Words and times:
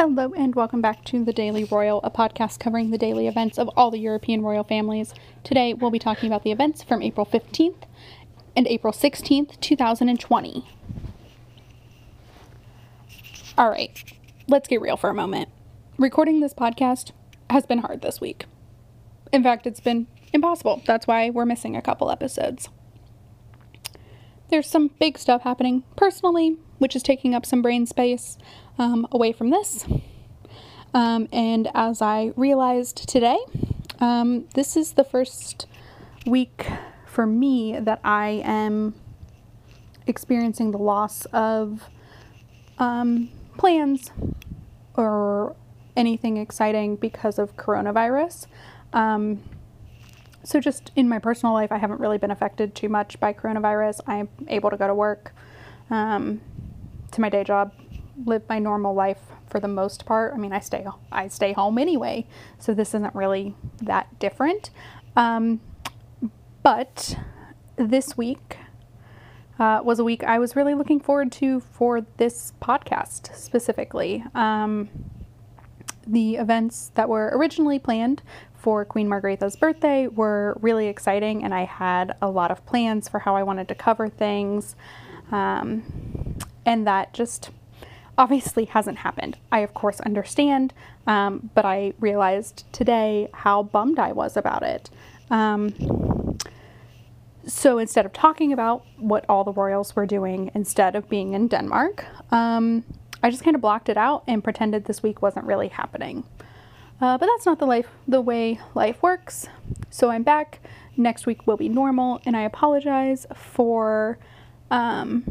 Hello, 0.00 0.32
and 0.32 0.54
welcome 0.54 0.80
back 0.80 1.04
to 1.04 1.22
The 1.26 1.32
Daily 1.34 1.64
Royal, 1.64 2.00
a 2.02 2.10
podcast 2.10 2.58
covering 2.58 2.90
the 2.90 2.96
daily 2.96 3.28
events 3.28 3.58
of 3.58 3.68
all 3.76 3.90
the 3.90 3.98
European 3.98 4.40
royal 4.40 4.64
families. 4.64 5.12
Today, 5.44 5.74
we'll 5.74 5.90
be 5.90 5.98
talking 5.98 6.26
about 6.26 6.42
the 6.42 6.50
events 6.50 6.82
from 6.82 7.02
April 7.02 7.26
15th 7.26 7.82
and 8.56 8.66
April 8.66 8.94
16th, 8.94 9.60
2020. 9.60 10.66
All 13.58 13.68
right, 13.68 14.02
let's 14.48 14.68
get 14.68 14.80
real 14.80 14.96
for 14.96 15.10
a 15.10 15.14
moment. 15.14 15.50
Recording 15.98 16.40
this 16.40 16.54
podcast 16.54 17.10
has 17.50 17.66
been 17.66 17.80
hard 17.80 18.00
this 18.00 18.22
week. 18.22 18.46
In 19.34 19.42
fact, 19.42 19.66
it's 19.66 19.80
been 19.80 20.06
impossible. 20.32 20.80
That's 20.86 21.06
why 21.06 21.28
we're 21.28 21.44
missing 21.44 21.76
a 21.76 21.82
couple 21.82 22.10
episodes. 22.10 22.70
There's 24.48 24.66
some 24.66 24.92
big 24.98 25.18
stuff 25.18 25.42
happening 25.42 25.82
personally, 25.94 26.56
which 26.80 26.96
is 26.96 27.02
taking 27.02 27.34
up 27.34 27.46
some 27.46 27.62
brain 27.62 27.86
space 27.86 28.36
um, 28.78 29.06
away 29.12 29.32
from 29.32 29.50
this. 29.50 29.86
Um, 30.92 31.28
and 31.32 31.70
as 31.72 32.02
I 32.02 32.32
realized 32.34 33.08
today, 33.08 33.38
um, 34.00 34.46
this 34.54 34.76
is 34.76 34.94
the 34.94 35.04
first 35.04 35.66
week 36.26 36.66
for 37.06 37.26
me 37.26 37.78
that 37.78 38.00
I 38.02 38.42
am 38.44 38.94
experiencing 40.06 40.72
the 40.72 40.78
loss 40.78 41.26
of 41.26 41.84
um, 42.78 43.30
plans 43.56 44.10
or 44.94 45.54
anything 45.96 46.38
exciting 46.38 46.96
because 46.96 47.38
of 47.38 47.56
coronavirus. 47.56 48.46
Um, 48.92 49.42
so, 50.42 50.58
just 50.58 50.90
in 50.96 51.08
my 51.08 51.18
personal 51.18 51.52
life, 51.52 51.70
I 51.70 51.76
haven't 51.76 52.00
really 52.00 52.18
been 52.18 52.30
affected 52.30 52.74
too 52.74 52.88
much 52.88 53.20
by 53.20 53.32
coronavirus. 53.32 54.00
I'm 54.06 54.28
able 54.48 54.70
to 54.70 54.76
go 54.76 54.86
to 54.86 54.94
work, 54.94 55.34
um, 55.90 56.40
to 57.10 57.20
my 57.20 57.28
day 57.28 57.44
job, 57.44 57.72
live 58.24 58.42
my 58.48 58.58
normal 58.58 58.94
life 58.94 59.20
for 59.48 59.60
the 59.60 59.68
most 59.68 60.06
part. 60.06 60.32
I 60.32 60.36
mean, 60.36 60.52
I 60.52 60.60
stay 60.60 60.86
I 61.10 61.28
stay 61.28 61.52
home 61.52 61.78
anyway, 61.78 62.26
so 62.58 62.72
this 62.74 62.90
isn't 62.94 63.14
really 63.14 63.54
that 63.82 64.18
different. 64.18 64.70
Um, 65.16 65.60
but 66.62 67.16
this 67.76 68.16
week 68.16 68.58
uh, 69.58 69.80
was 69.84 69.98
a 69.98 70.04
week 70.04 70.24
I 70.24 70.38
was 70.38 70.56
really 70.56 70.74
looking 70.74 71.00
forward 71.00 71.32
to 71.32 71.60
for 71.60 72.02
this 72.16 72.52
podcast 72.62 73.34
specifically. 73.36 74.24
Um, 74.34 74.88
the 76.06 76.36
events 76.36 76.90
that 76.94 77.08
were 77.08 77.30
originally 77.34 77.78
planned 77.78 78.22
for 78.54 78.84
Queen 78.84 79.08
Margaretha's 79.08 79.56
birthday 79.56 80.06
were 80.06 80.56
really 80.60 80.86
exciting, 80.86 81.44
and 81.44 81.54
I 81.54 81.64
had 81.64 82.16
a 82.20 82.28
lot 82.28 82.50
of 82.50 82.64
plans 82.66 83.08
for 83.08 83.20
how 83.20 83.36
I 83.36 83.42
wanted 83.42 83.68
to 83.68 83.74
cover 83.74 84.08
things. 84.08 84.76
Um, 85.30 85.82
and 86.70 86.86
that 86.86 87.12
just 87.12 87.50
obviously 88.16 88.66
hasn't 88.66 88.98
happened. 88.98 89.36
I, 89.50 89.58
of 89.58 89.74
course, 89.74 89.98
understand, 90.02 90.72
um, 91.04 91.50
but 91.52 91.64
I 91.64 91.94
realized 91.98 92.62
today 92.70 93.28
how 93.34 93.64
bummed 93.64 93.98
I 93.98 94.12
was 94.12 94.36
about 94.36 94.62
it. 94.62 94.88
Um, 95.30 96.38
so 97.44 97.78
instead 97.78 98.06
of 98.06 98.12
talking 98.12 98.52
about 98.52 98.86
what 98.98 99.24
all 99.28 99.42
the 99.42 99.52
royals 99.52 99.96
were 99.96 100.06
doing 100.06 100.52
instead 100.54 100.94
of 100.94 101.08
being 101.08 101.32
in 101.32 101.48
Denmark, 101.48 102.04
um, 102.30 102.84
I 103.20 103.30
just 103.30 103.42
kind 103.42 103.56
of 103.56 103.60
blocked 103.60 103.88
it 103.88 103.96
out 103.96 104.22
and 104.28 104.44
pretended 104.44 104.84
this 104.84 105.02
week 105.02 105.20
wasn't 105.20 105.46
really 105.46 105.68
happening. 105.68 106.22
Uh, 107.00 107.18
but 107.18 107.26
that's 107.26 107.46
not 107.46 107.58
the 107.58 107.66
life, 107.66 107.88
the 108.06 108.20
way 108.20 108.60
life 108.76 109.02
works. 109.02 109.48
So 109.90 110.10
I'm 110.10 110.22
back. 110.22 110.60
Next 110.96 111.26
week 111.26 111.48
will 111.48 111.56
be 111.56 111.68
normal, 111.68 112.20
and 112.24 112.36
I 112.36 112.42
apologize 112.42 113.26
for 113.34 114.18
um, 114.70 115.24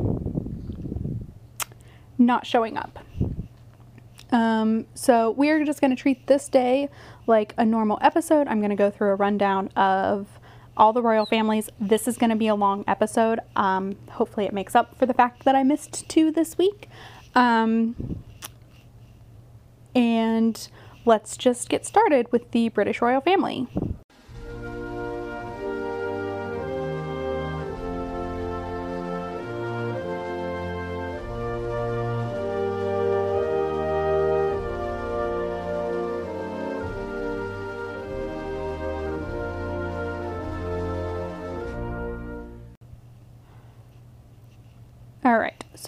not 2.20 2.45
showing 2.45 2.78
up. 2.78 3.00
Um, 4.31 4.86
so 4.94 5.31
we're 5.31 5.66
just 5.66 5.81
going 5.81 5.89
to 5.89 6.00
treat 6.00 6.28
this 6.28 6.48
day 6.50 6.89
like 7.25 7.53
a 7.57 7.66
normal 7.66 7.97
episode. 8.02 8.47
I'm 8.47 8.59
going 8.59 8.69
to 8.69 8.75
go 8.75 8.91
through 8.91 9.09
a 9.09 9.16
rundown 9.16 9.69
of 9.75 10.28
all 10.78 10.94
the 10.94 11.02
royal 11.02 11.25
families. 11.25 11.69
This 11.80 12.07
is 12.07 12.18
going 12.18 12.30
to 12.30 12.35
be 12.35 12.47
a 12.47 12.56
long 12.56 12.84
episode. 12.88 13.40
Um, 13.56 13.96
hopefully, 14.12 14.46
it 14.46 14.53
makes 14.53 14.75
up 14.75 14.97
for 14.97 15.06
the 15.06 15.13
fact 15.13 15.46
that 15.46 15.56
I 15.56 15.63
missed 15.63 16.07
two 16.07 16.31
this 16.31 16.57
week. 16.57 16.90
Um, 17.34 18.24
and 19.96 20.69
let's 21.06 21.36
just 21.36 21.69
get 21.69 21.86
started 21.86 22.31
with 22.31 22.51
the 22.51 22.69
British 22.69 23.01
royal 23.01 23.22
family. 23.22 23.68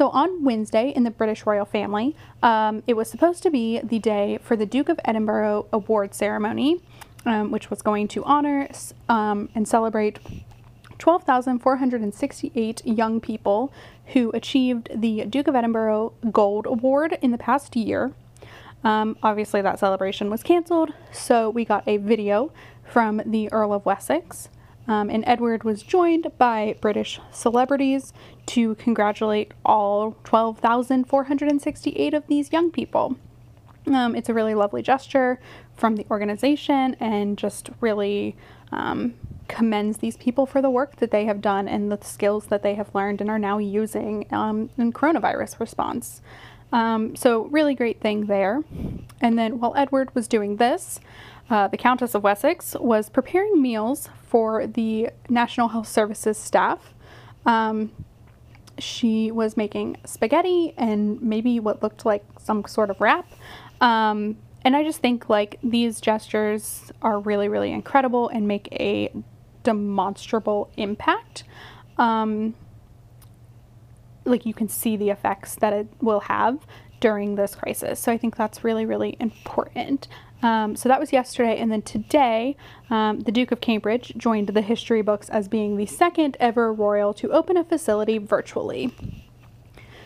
So 0.01 0.09
on 0.09 0.44
Wednesday 0.44 0.89
in 0.89 1.03
the 1.03 1.12
British 1.12 1.45
royal 1.45 1.63
family, 1.63 2.16
um, 2.41 2.81
it 2.88 2.95
was 2.95 3.07
supposed 3.07 3.44
to 3.44 3.51
be 3.51 3.79
the 3.84 4.00
day 4.00 4.39
for 4.41 4.56
the 4.56 4.66
Duke 4.66 4.89
of 4.89 5.00
Edinburgh 5.06 5.67
award 5.72 6.16
ceremony, 6.16 6.81
um, 7.23 7.51
which 7.51 7.69
was 7.69 7.84
going 7.84 8.07
to 8.07 8.23
honor 8.23 8.67
um, 9.07 9.50
and 9.53 9.67
celebrate 9.67 10.17
12,468 10.97 12.84
young 12.84 13.22
people 13.22 13.72
who 14.07 14.31
achieved 14.31 14.89
the 14.91 15.25
Duke 15.25 15.47
of 15.47 15.53
Edinburgh 15.53 16.13
Gold 16.31 16.66
Award 16.66 17.19
in 17.22 17.29
the 17.29 17.38
past 17.38 17.75
year. 17.75 18.12
Um, 18.83 19.18
obviously, 19.22 19.62
that 19.62 19.78
celebration 19.78 20.31
was 20.31 20.41
canceled, 20.41 20.95
so 21.12 21.47
we 21.47 21.63
got 21.63 21.88
a 21.88 21.97
video 21.97 22.51
from 22.83 23.22
the 23.23 23.51
Earl 23.51 23.72
of 23.72 23.85
Wessex. 23.85 24.50
Um, 24.91 25.09
and 25.09 25.24
Edward 25.25 25.63
was 25.63 25.84
joined 25.84 26.34
by 26.38 26.75
British 26.81 27.22
celebrities 27.31 28.12
to 28.47 28.75
congratulate 28.75 29.53
all 29.63 30.18
12,468 30.25 32.13
of 32.13 32.28
these 32.28 32.52
young 32.52 32.72
people. 32.72 33.16
Um, 33.88 34.18
it's 34.18 34.28
a 34.28 34.34
really 34.34 34.53
lovely 34.53 34.81
gesture 34.81 35.40
from 35.78 35.96
the 35.96 36.06
organization 36.12 36.97
and 37.00 37.38
just 37.38 37.69
really 37.80 38.35
um, 38.74 39.13
commends 39.47 40.00
these 40.00 40.18
people 40.18 40.46
for 40.46 40.62
the 40.62 40.69
work 40.69 40.97
that 40.97 41.12
they 41.12 41.24
have 41.24 41.40
done 41.40 41.69
and 41.69 41.90
the 41.90 42.00
skills 42.03 42.47
that 42.47 42.62
they 42.62 42.75
have 42.75 42.94
learned 42.94 43.22
and 43.22 43.30
are 43.30 43.40
now 43.40 43.59
using 43.59 44.25
um, 44.31 44.69
in 44.78 44.91
coronavirus 44.91 45.57
response. 45.62 46.22
Um, 46.74 47.16
so, 47.16 47.46
really 47.46 47.75
great 47.75 48.01
thing 48.01 48.25
there. 48.25 48.63
And 49.22 49.40
then 49.40 49.59
while 49.59 49.74
Edward 49.78 50.13
was 50.13 50.28
doing 50.28 50.57
this, 50.57 51.00
uh, 51.51 51.67
the 51.67 51.75
Countess 51.78 52.16
of 52.16 52.23
Wessex 52.23 52.75
was 52.79 53.09
preparing 53.09 53.62
meals 53.62 54.09
for 54.23 54.66
the 54.66 55.09
National 55.29 55.67
Health 55.67 55.88
Services 55.88 56.38
staff. 56.38 56.94
Um, 57.45 57.91
she 58.79 59.31
was 59.31 59.57
making 59.57 59.97
spaghetti 60.06 60.73
and 60.78 61.22
maybe 61.22 61.59
what 61.59 61.84
looked 61.84 62.06
like 62.06 62.23
some 62.39 62.63
sort 62.66 62.89
of 62.89 63.01
wrap. 63.01 63.29
Um, 63.81 64.38
and 64.63 64.78
I 64.78 64.84
just 64.84 65.01
think 65.01 65.28
like 65.28 65.59
these 65.62 66.00
gestures 66.00 66.89
are 67.01 67.19
really, 67.19 67.50
really 67.50 67.73
incredible 67.73 68.29
and 68.29 68.47
make 68.47 68.69
a 68.72 69.12
demonstrable 69.63 70.72
impact. 70.78 71.44
Um, 71.97 72.56
like 74.23 74.45
you 74.45 74.53
can 74.53 74.69
see 74.69 74.95
the 74.95 75.09
effects 75.09 75.56
that 75.56 75.73
it 75.73 75.88
will 76.00 76.22
have 76.22 76.66
during 77.01 77.35
this 77.35 77.56
crisis. 77.56 78.00
So 78.00 78.12
I 78.12 78.18
think 78.18 78.38
that's 78.38 78.63
really, 78.63 78.85
really 78.85 79.18
important. 79.19 80.07
Um, 80.41 80.75
so 80.75 80.90
that 80.90 81.00
was 81.00 81.13
yesterday, 81.13 81.57
and 81.59 81.72
then 81.72 81.81
today, 81.81 82.56
um, 82.90 83.19
the 83.22 83.31
Duke 83.31 83.52
of 83.52 83.62
Cambridge 83.62 84.13
joined 84.18 84.50
the 84.50 84.62
history 84.62 85.02
books 85.02 85.29
as 85.29 85.47
being 85.47 85.78
the 85.78 85.85
second 85.85 86.38
ever 86.40 86.74
royal 86.74 87.13
to 87.16 87.31
open 87.31 87.57
a 87.57 87.63
facility 87.63 88.18
virtually. 88.18 88.94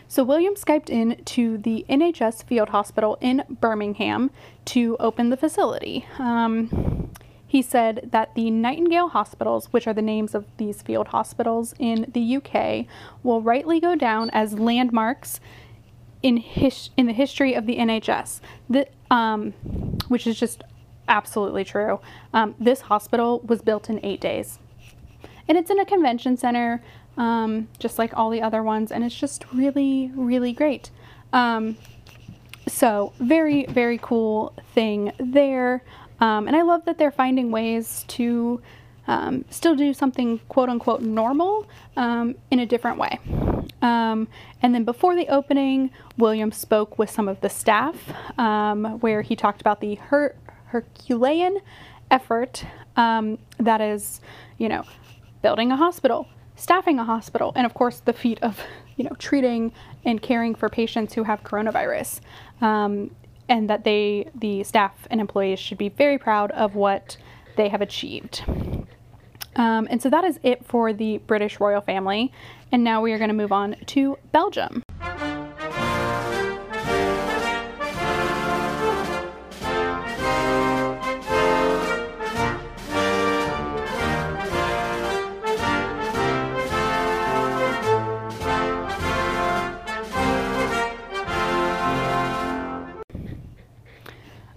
So 0.08 0.24
William 0.24 0.56
Skyped 0.56 0.90
in 0.90 1.24
to 1.26 1.58
the 1.58 1.86
NHS 1.90 2.44
Field 2.44 2.70
Hospital 2.70 3.18
in 3.22 3.44
Birmingham 3.50 4.30
to 4.66 4.96
open 5.00 5.30
the 5.30 5.38
facility. 5.38 6.06
Um, 6.20 7.12
he 7.48 7.62
said 7.62 8.10
that 8.12 8.36
the 8.36 8.52
Nightingale 8.52 9.10
hospitals, 9.10 9.68
which 9.72 9.88
are 9.88 9.94
the 9.94 10.02
names 10.02 10.36
of 10.36 10.46
these 10.58 10.82
field 10.82 11.08
hospitals 11.08 11.74
in 11.80 12.12
the 12.14 12.38
UK, 12.38 12.86
will 13.24 13.42
rightly 13.42 13.80
go 13.80 13.96
down 13.96 14.30
as 14.32 14.60
landmarks 14.60 15.40
in 16.22 16.38
his, 16.38 16.90
in 16.98 17.06
the 17.06 17.14
history 17.14 17.54
of 17.54 17.66
the 17.66 17.78
NHS. 17.78 18.42
The, 18.70 18.88
um, 19.12 19.52
which 20.08 20.28
is 20.28 20.40
just 20.40 20.64
absolutely 21.08 21.64
true. 21.64 22.00
Um, 22.34 22.56
this 22.60 22.82
hospital 22.82 23.40
was 23.42 23.62
built 23.62 23.90
in 23.90 24.04
eight 24.04 24.22
days. 24.22 24.60
And 25.48 25.58
it's 25.58 25.70
in 25.70 25.80
a 25.80 25.86
convention 25.86 26.38
center, 26.38 26.82
um, 27.18 27.68
just 27.78 28.00
like 28.00 28.18
all 28.18 28.30
the 28.30 28.42
other 28.42 28.64
ones, 28.64 28.92
and 28.92 29.04
it's 29.04 29.16
just 29.16 29.46
really, 29.54 30.12
really 30.16 30.54
great. 30.54 30.90
Um, 31.32 31.78
so, 32.68 33.14
very, 33.20 33.66
very 33.68 34.00
cool 34.02 34.54
thing 34.74 35.12
there. 35.20 35.84
Um, 36.20 36.48
and 36.48 36.56
I 36.56 36.64
love 36.64 36.86
that 36.86 36.98
they're 36.98 37.12
finding 37.12 37.52
ways 37.52 38.06
to 38.10 38.62
um, 39.08 39.46
still 39.52 39.76
do 39.76 39.94
something 39.94 40.40
quote 40.50 40.70
unquote 40.70 41.02
normal 41.02 41.68
in 41.96 42.60
a 42.60 42.66
different 42.66 42.98
way. 42.98 43.20
Um, 43.82 44.28
and 44.62 44.74
then 44.74 44.84
before 44.84 45.16
the 45.16 45.28
opening, 45.30 45.92
William 46.18 46.52
spoke 46.52 46.98
with 46.98 47.10
some 47.10 47.28
of 47.28 47.42
the 47.42 47.50
staff 47.50 47.96
um, 48.40 49.00
where 49.00 49.22
he 49.22 49.36
talked 49.36 49.62
about 49.62 49.82
the 49.82 49.96
Her- 49.96 50.36
Herculean 50.68 51.60
effort 52.10 52.66
um, 52.96 53.38
that 53.60 53.82
is, 53.82 54.22
you 54.58 54.70
know, 54.70 54.84
building 55.42 55.72
a 55.72 55.76
hospital, 55.76 56.28
staffing 56.56 57.00
a 57.00 57.04
hospital, 57.04 57.52
and 57.56 57.66
of 57.66 57.74
course 57.74 58.00
the 58.00 58.14
feat 58.14 58.40
of, 58.42 58.60
you 58.96 59.04
know, 59.04 59.16
treating 59.20 59.72
and 60.04 60.22
caring 60.22 60.56
for 60.56 60.70
patients 60.70 61.14
who 61.14 61.24
have 61.24 61.44
coronavirus. 61.44 62.22
Um, 62.62 63.12
and 63.48 63.70
that 63.70 63.84
they, 63.84 64.30
the 64.34 64.64
staff 64.64 65.08
and 65.12 65.22
employees, 65.22 65.60
should 65.60 65.78
be 65.78 65.90
very 65.90 66.18
proud 66.18 66.50
of 66.52 66.74
what 66.74 67.18
they 67.58 67.70
have 67.70 67.82
achieved. 67.82 68.44
Um, 69.56 69.88
and 69.90 70.02
so 70.02 70.10
that 70.10 70.24
is 70.24 70.40
it 70.44 70.66
for 70.66 70.94
the 70.94 71.20
British 71.20 71.60
royal 71.60 71.82
family. 71.82 72.32
And 72.72 72.84
now 72.84 73.02
we 73.02 73.14
are 73.14 73.18
going 73.18 73.30
to 73.30 73.36
move 73.36 73.52
on 73.52 73.76
to 73.88 74.18
Belgium. 74.32 74.84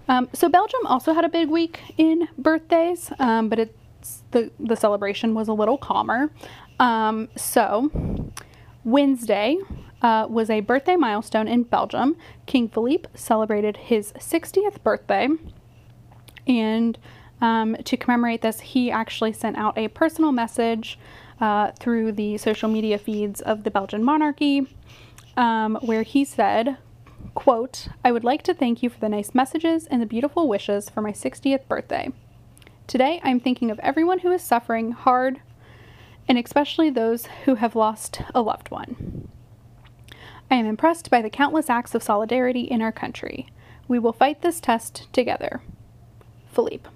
Um, 0.09 0.27
so 0.33 0.49
Belgium 0.49 0.85
also 0.85 1.13
had 1.13 1.23
a 1.23 1.29
big 1.29 1.49
week 1.49 1.79
in 1.95 2.27
birthdays, 2.35 3.11
um, 3.19 3.47
but 3.47 3.59
it's 3.59 3.78
the 4.31 4.51
the 4.59 4.75
celebration 4.75 5.33
was 5.33 5.47
a 5.47 5.53
little 5.53 5.77
calmer. 5.77 6.31
Um, 6.79 7.29
so 7.35 7.91
Wednesday 8.83 9.57
uh, 10.01 10.27
was 10.29 10.49
a 10.49 10.61
birthday 10.61 10.95
milestone 10.95 11.47
in 11.47 11.63
Belgium. 11.63 12.15
King 12.45 12.69
Philippe 12.69 13.09
celebrated 13.13 13.77
his 13.77 14.13
60th 14.13 14.81
birthday, 14.83 15.27
and 16.47 16.97
um, 17.41 17.75
to 17.85 17.97
commemorate 17.97 18.41
this, 18.41 18.59
he 18.59 18.91
actually 18.91 19.33
sent 19.33 19.57
out 19.57 19.77
a 19.77 19.87
personal 19.89 20.31
message 20.31 20.99
uh, 21.39 21.71
through 21.79 22.11
the 22.11 22.37
social 22.37 22.69
media 22.69 22.97
feeds 22.97 23.41
of 23.41 23.63
the 23.63 23.71
Belgian 23.71 24.03
monarchy, 24.03 24.67
um, 25.37 25.77
where 25.81 26.03
he 26.03 26.25
said, 26.25 26.77
Quote, 27.33 27.87
I 28.03 28.11
would 28.11 28.23
like 28.23 28.43
to 28.43 28.53
thank 28.53 28.83
you 28.83 28.89
for 28.89 28.99
the 28.99 29.09
nice 29.09 29.33
messages 29.33 29.85
and 29.85 30.01
the 30.01 30.05
beautiful 30.05 30.47
wishes 30.47 30.89
for 30.89 31.01
my 31.01 31.11
60th 31.11 31.67
birthday. 31.67 32.11
Today, 32.89 33.21
I'm 33.23 33.39
thinking 33.39 33.69
of 33.69 33.77
everyone 33.81 34.17
who 34.17 34.31
is 34.31 34.41
suffering 34.41 34.93
hard, 34.93 35.41
and 36.27 36.39
especially 36.39 36.89
those 36.89 37.27
who 37.45 37.53
have 37.53 37.75
lost 37.75 38.23
a 38.33 38.41
loved 38.41 38.71
one. 38.71 39.29
I 40.49 40.55
am 40.55 40.65
impressed 40.65 41.11
by 41.11 41.21
the 41.21 41.29
countless 41.29 41.69
acts 41.69 41.93
of 41.93 42.01
solidarity 42.01 42.61
in 42.61 42.81
our 42.81 42.91
country. 42.91 43.45
We 43.87 43.99
will 43.99 44.11
fight 44.11 44.41
this 44.41 44.59
test 44.59 45.07
together. 45.13 45.61
Philippe. 46.51 46.89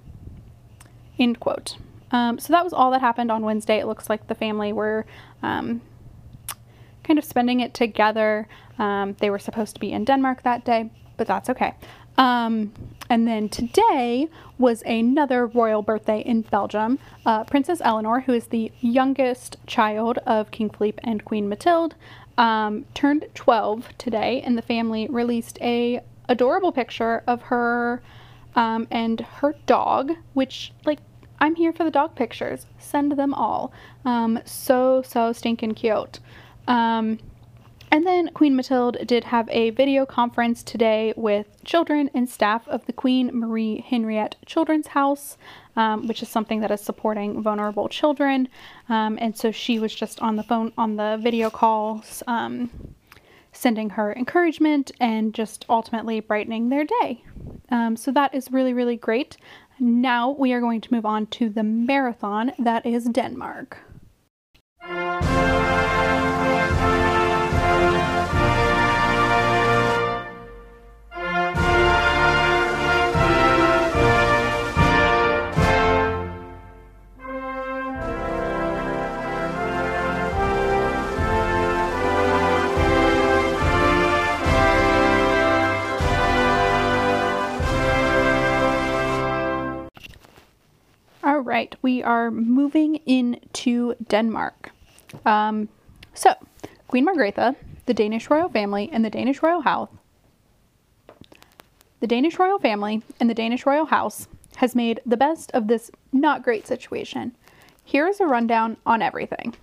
End 1.20 1.40
quote. 1.40 1.78
Um, 2.10 2.40
so 2.40 2.52
that 2.54 2.64
was 2.64 2.74
all 2.74 2.90
that 2.90 3.02
happened 3.02 3.32
on 3.32 3.44
Wednesday. 3.44 3.78
It 3.78 3.86
looks 3.86 4.10
like 4.10 4.26
the 4.26 4.34
family 4.34 4.74
were 4.74 5.06
um, 5.44 5.80
kind 7.04 7.20
of 7.20 7.24
spending 7.24 7.60
it 7.60 7.76
together. 7.76 8.48
Um, 8.80 9.16
they 9.20 9.30
were 9.30 9.38
supposed 9.38 9.76
to 9.76 9.80
be 9.80 9.92
in 9.92 10.06
Denmark 10.06 10.42
that 10.42 10.66
day, 10.66 10.90
but 11.18 11.28
that's 11.28 11.52
okay. 11.52 11.76
Um, 12.18 12.74
and 13.14 13.28
then 13.28 13.48
today 13.48 14.28
was 14.58 14.82
another 14.88 15.46
royal 15.46 15.84
birthday 15.84 16.22
in 16.22 16.42
Belgium. 16.42 16.98
Uh, 17.28 17.44
Princess 17.44 17.80
Eléonore, 17.80 18.24
who 18.24 18.34
is 18.34 18.48
the 18.48 18.72
youngest 18.82 19.56
child 19.68 20.18
of 20.26 20.50
King 20.50 20.72
Philippe 20.72 21.00
and 21.04 21.24
Queen 21.24 21.48
Mathilde, 21.48 21.94
um, 22.40 22.86
turned 22.96 23.28
12 23.36 23.90
today, 24.00 24.42
and 24.44 24.58
the 24.58 24.64
family 24.64 25.06
released 25.12 25.60
a 25.62 26.02
adorable 26.28 26.72
picture 26.72 27.22
of 27.28 27.44
her 27.44 28.02
um, 28.56 28.88
and 28.90 29.22
her 29.22 29.54
dog, 29.68 30.14
which 30.34 30.74
like 30.84 30.98
I'm 31.40 31.54
here 31.54 31.72
for 31.72 31.84
the 31.84 31.92
dog 31.92 32.16
pictures. 32.16 32.66
Send 32.80 33.12
them 33.12 33.36
all. 33.36 33.72
Um, 34.06 34.40
so 34.44 35.04
so 35.04 35.34
stinking 35.34 35.76
cute. 35.76 36.20
Um, 36.68 37.20
and 37.94 38.08
then 38.08 38.30
Queen 38.30 38.56
Mathilde 38.56 38.98
did 39.06 39.26
have 39.26 39.48
a 39.52 39.70
video 39.70 40.04
conference 40.04 40.64
today 40.64 41.14
with 41.16 41.64
children 41.64 42.10
and 42.16 42.28
staff 42.28 42.68
of 42.68 42.84
the 42.88 42.92
Queen 42.92 43.30
Marie 43.32 43.86
Henriette 43.88 44.36
Children's 44.48 44.88
House, 44.88 45.38
um, 45.76 46.08
which 46.08 46.24
is 46.24 46.28
something 46.28 46.62
that 46.62 46.72
is 46.72 46.82
supporting 46.82 47.44
vulnerable 47.44 47.88
children. 47.88 48.50
Um, 48.90 49.20
and 49.22 49.38
so 49.38 49.52
she 49.52 49.78
was 49.78 49.94
just 49.94 50.20
on 50.22 50.38
the 50.38 50.42
phone, 50.42 50.74
on 50.76 50.96
the 50.96 51.20
video 51.22 51.52
calls, 51.52 52.24
um, 52.26 52.72
sending 53.52 53.92
her 53.92 54.12
encouragement 54.14 54.92
and 55.00 55.32
just 55.32 55.64
ultimately 55.70 56.20
brightening 56.20 56.70
their 56.70 56.86
day. 56.86 57.24
Um, 57.70 57.96
so 57.96 58.12
that 58.14 58.34
is 58.34 58.52
really, 58.52 58.74
really 58.74 58.98
great. 58.98 59.38
Now 59.80 60.32
we 60.32 60.52
are 60.54 60.62
going 60.62 60.82
to 60.82 60.92
move 60.92 61.06
on 61.06 61.28
to 61.28 61.48
the 61.48 61.62
marathon 61.62 62.54
that 62.58 62.88
is 62.88 63.06
Denmark. 63.06 63.78
We 91.84 92.02
are 92.02 92.32
moving 92.32 92.96
into 93.06 93.94
Denmark. 94.08 94.72
Um, 95.26 95.70
so, 96.16 96.34
Queen 96.88 97.06
Margrethe, 97.06 97.56
the 97.86 97.94
Danish 97.94 98.30
royal 98.30 98.50
family, 98.50 98.90
and 98.92 99.06
the 99.06 99.10
Danish 99.10 99.44
royal 99.44 99.62
house, 99.62 99.90
the 102.00 102.08
Danish 102.08 102.40
royal 102.40 102.60
family 102.60 103.02
and 103.20 103.30
the 103.30 103.34
Danish 103.34 103.66
royal 103.66 103.86
house 103.86 104.28
has 104.58 104.76
made 104.76 105.00
the 105.06 105.18
best 105.18 105.52
of 105.52 105.68
this 105.68 105.92
not 106.12 106.44
great 106.44 106.68
situation. 106.68 107.36
Here 107.84 108.08
is 108.08 108.20
a 108.20 108.26
rundown 108.26 108.78
on 108.86 109.02
everything. 109.02 109.56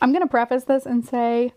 I'm 0.00 0.12
going 0.12 0.22
to 0.22 0.28
preface 0.28 0.64
this 0.64 0.86
and 0.86 1.04
say 1.04 1.52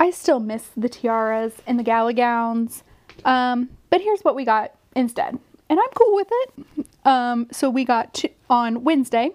I 0.00 0.10
still 0.10 0.40
miss 0.40 0.70
the 0.76 0.88
tiaras 0.88 1.54
and 1.66 1.78
the 1.78 1.82
gala 1.82 2.14
gowns, 2.14 2.82
um, 3.24 3.70
but 3.90 4.00
here's 4.00 4.22
what 4.22 4.34
we 4.34 4.44
got 4.44 4.74
instead, 4.94 5.38
and 5.68 5.78
I'm 5.80 5.90
cool 5.94 6.14
with 6.14 6.28
it. 6.30 6.86
Um, 7.06 7.46
so 7.52 7.70
we 7.70 7.84
got 7.84 8.12
two, 8.12 8.28
on 8.50 8.82
Wednesday, 8.82 9.30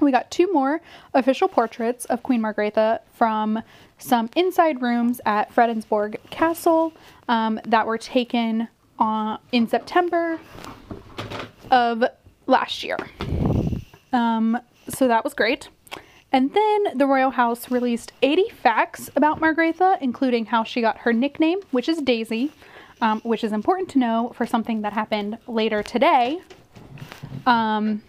we 0.00 0.10
got 0.10 0.30
two 0.30 0.52
more 0.52 0.80
official 1.14 1.48
portraits 1.48 2.04
of 2.06 2.22
Queen 2.22 2.42
Margrethe 2.42 2.98
from 3.14 3.62
some 3.98 4.28
inside 4.36 4.82
rooms 4.82 5.20
at 5.24 5.54
Fredensborg 5.54 6.16
Castle 6.28 6.92
um, 7.28 7.60
that 7.66 7.86
were 7.86 7.96
taken 7.96 8.68
on, 8.98 9.38
in 9.52 9.68
September 9.68 10.38
of 11.70 12.04
last 12.46 12.82
year. 12.82 12.98
Um, 14.12 14.58
so 14.88 15.08
that 15.08 15.24
was 15.24 15.34
great. 15.34 15.68
And 16.32 16.52
then 16.52 16.98
the 16.98 17.06
Royal 17.06 17.30
House 17.30 17.70
released 17.70 18.12
80 18.22 18.50
facts 18.50 19.08
about 19.14 19.40
Margrethe, 19.40 19.98
including 20.00 20.46
how 20.46 20.64
she 20.64 20.80
got 20.80 20.98
her 20.98 21.12
nickname, 21.12 21.60
which 21.70 21.88
is 21.88 21.98
Daisy, 21.98 22.52
um, 23.00 23.20
which 23.20 23.44
is 23.44 23.52
important 23.52 23.88
to 23.90 23.98
know 23.98 24.32
for 24.34 24.46
something 24.46 24.82
that 24.82 24.92
happened 24.92 25.38
later 25.46 25.82
today. 25.82 26.40
Um, 27.46 28.02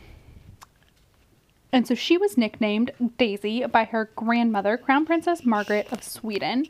and 1.71 1.85
so 1.85 1.95
she 1.95 2.17
was 2.17 2.37
nicknamed 2.37 2.91
Daisy 3.17 3.65
by 3.65 3.83
her 3.85 4.09
grandmother, 4.15 4.77
Crown 4.77 5.05
Princess 5.05 5.45
Margaret 5.45 5.91
of 5.91 6.03
Sweden. 6.03 6.65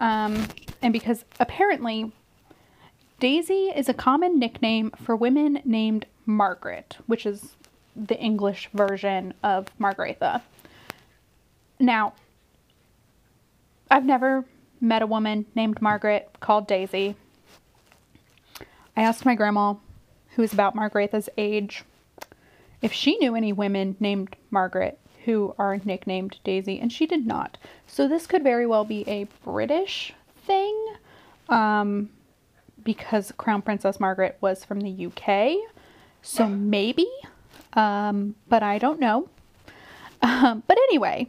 Um, 0.00 0.46
and 0.82 0.92
because 0.92 1.24
apparently 1.40 2.12
Daisy 3.18 3.72
is 3.74 3.88
a 3.88 3.94
common 3.94 4.38
nickname 4.38 4.90
for 5.02 5.16
women 5.16 5.60
named 5.64 6.04
Margaret, 6.26 6.98
which 7.06 7.24
is 7.24 7.56
the 7.96 8.18
English 8.18 8.68
version 8.74 9.32
of 9.42 9.66
Margaretha. 9.78 10.42
Now, 11.80 12.12
I've 13.90 14.04
never 14.04 14.44
met 14.80 15.00
a 15.00 15.06
woman 15.06 15.46
named 15.54 15.80
Margaret 15.80 16.28
called 16.40 16.66
Daisy. 16.66 17.16
I 18.96 19.02
asked 19.02 19.24
my 19.24 19.34
grandma, 19.34 19.74
who 20.30 20.42
is 20.42 20.52
about 20.52 20.74
Margrethe's 20.74 21.28
age, 21.36 21.84
if 22.82 22.92
she 22.92 23.16
knew 23.18 23.34
any 23.34 23.52
women 23.52 23.96
named 24.00 24.36
Margaret 24.50 24.98
who 25.26 25.54
are 25.58 25.78
nicknamed 25.84 26.38
Daisy, 26.44 26.78
and 26.78 26.92
she 26.92 27.04
did 27.04 27.26
not. 27.26 27.58
So 27.86 28.06
this 28.06 28.28
could 28.28 28.44
very 28.44 28.64
well 28.64 28.84
be 28.84 29.04
a 29.08 29.26
British 29.44 30.14
thing, 30.46 30.86
um, 31.48 32.10
because 32.84 33.32
Crown 33.36 33.60
Princess 33.60 33.98
Margaret 33.98 34.38
was 34.40 34.64
from 34.64 34.80
the 34.80 35.06
UK. 35.06 35.56
So 36.22 36.48
maybe, 36.48 37.08
um, 37.72 38.36
but 38.48 38.62
I 38.62 38.78
don't 38.78 39.00
know. 39.00 39.28
Um, 40.22 40.62
but 40.66 40.78
anyway, 40.88 41.28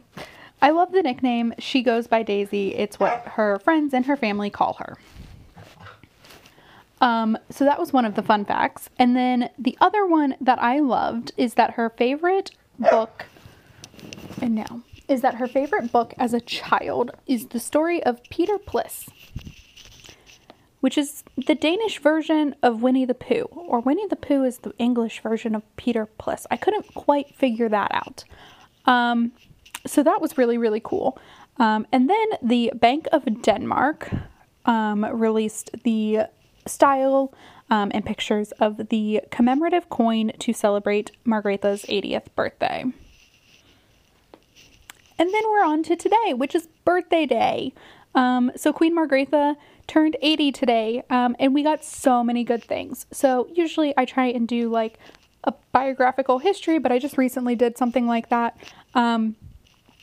I 0.62 0.70
love 0.70 0.92
the 0.92 1.02
nickname. 1.02 1.54
She 1.58 1.82
goes 1.82 2.06
by 2.06 2.22
Daisy. 2.22 2.74
It's 2.74 2.98
what 2.98 3.22
her 3.26 3.58
friends 3.58 3.92
and 3.94 4.06
her 4.06 4.16
family 4.16 4.50
call 4.50 4.74
her. 4.74 4.96
Um, 7.00 7.38
so 7.50 7.64
that 7.64 7.78
was 7.78 7.92
one 7.92 8.04
of 8.04 8.14
the 8.14 8.22
fun 8.22 8.44
facts. 8.44 8.90
And 8.98 9.16
then 9.16 9.50
the 9.58 9.76
other 9.80 10.06
one 10.06 10.36
that 10.40 10.60
I 10.60 10.80
loved 10.80 11.32
is 11.36 11.54
that 11.54 11.72
her 11.72 11.90
favorite 11.90 12.50
book, 12.78 13.26
and 14.40 14.54
now, 14.54 14.82
is 15.08 15.22
that 15.22 15.36
her 15.36 15.46
favorite 15.46 15.90
book 15.92 16.14
as 16.18 16.34
a 16.34 16.40
child 16.40 17.10
is 17.26 17.46
the 17.46 17.60
story 17.60 18.02
of 18.02 18.22
Peter 18.30 18.58
Plys, 18.58 19.08
which 20.80 20.98
is 20.98 21.24
the 21.36 21.54
Danish 21.54 21.98
version 22.00 22.54
of 22.62 22.82
Winnie 22.82 23.04
the 23.04 23.14
Pooh, 23.14 23.48
or 23.52 23.80
Winnie 23.80 24.06
the 24.08 24.16
Pooh 24.16 24.44
is 24.44 24.58
the 24.58 24.72
English 24.78 25.20
version 25.22 25.54
of 25.54 25.62
Peter 25.76 26.06
Plys. 26.06 26.46
I 26.50 26.56
couldn't 26.56 26.94
quite 26.94 27.34
figure 27.34 27.68
that 27.68 27.90
out. 27.92 28.24
Um, 28.84 29.32
so 29.86 30.02
that 30.02 30.20
was 30.20 30.36
really, 30.36 30.58
really 30.58 30.80
cool. 30.80 31.18
Um, 31.58 31.86
and 31.90 32.08
then 32.08 32.26
the 32.42 32.72
Bank 32.74 33.08
of 33.12 33.24
Denmark 33.42 34.10
um, 34.66 35.04
released 35.04 35.70
the 35.84 36.20
style 36.68 37.32
um, 37.70 37.90
and 37.94 38.04
pictures 38.04 38.52
of 38.52 38.88
the 38.88 39.22
commemorative 39.30 39.88
coin 39.88 40.32
to 40.38 40.52
celebrate 40.52 41.12
Margrethe's 41.26 41.84
80th 41.84 42.26
birthday. 42.34 42.84
And 45.20 45.34
then 45.34 45.42
we're 45.50 45.64
on 45.64 45.82
to 45.84 45.96
today, 45.96 46.32
which 46.34 46.54
is 46.54 46.68
birthday 46.84 47.26
day. 47.26 47.72
Um, 48.14 48.52
so 48.56 48.72
Queen 48.72 48.96
Margrethe 48.96 49.56
turned 49.86 50.16
80 50.22 50.52
today, 50.52 51.02
um, 51.10 51.34
and 51.38 51.54
we 51.54 51.62
got 51.62 51.84
so 51.84 52.22
many 52.22 52.44
good 52.44 52.62
things. 52.62 53.06
So 53.10 53.48
usually 53.52 53.92
I 53.96 54.04
try 54.04 54.26
and 54.26 54.46
do 54.46 54.68
like 54.68 54.98
a 55.44 55.54
biographical 55.72 56.38
history, 56.38 56.78
but 56.78 56.92
I 56.92 56.98
just 56.98 57.18
recently 57.18 57.56
did 57.56 57.76
something 57.76 58.06
like 58.06 58.28
that. 58.28 58.56
Um, 58.94 59.36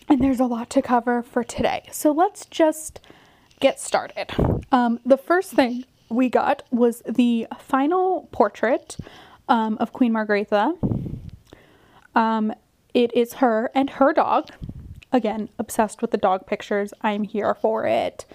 and 0.10 0.22
there's 0.22 0.40
a 0.40 0.46
lot 0.46 0.70
to 0.72 0.82
cover 0.82 1.24
for 1.24 1.44
today. 1.44 1.84
So 1.92 2.12
let's 2.12 2.46
just 2.46 3.00
get 3.60 3.80
started. 3.80 4.28
Um, 4.72 5.00
the 5.06 5.18
first 5.18 5.52
thing 5.52 5.86
we 6.10 6.30
got 6.30 6.64
was 6.72 7.02
the 7.08 7.48
final 7.60 8.30
portrait 8.32 8.98
um, 9.48 9.78
of 9.80 9.94
Queen 9.94 10.14
Margaretha. 10.14 10.76
Um, 12.14 12.54
it 12.94 13.14
is 13.14 13.34
her 13.34 13.72
and 13.76 13.90
her 13.92 14.14
dog. 14.14 14.50
Again, 15.12 15.50
obsessed 15.60 16.02
with 16.02 16.12
the 16.12 16.18
dog 16.18 16.48
pictures. 16.48 16.94
I'm 17.02 17.24
here 17.24 17.54
for 17.54 17.86
it. 17.86 18.26